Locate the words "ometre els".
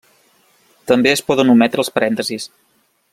1.57-1.95